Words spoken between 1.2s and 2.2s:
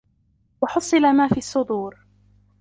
فِي الصُّدورِ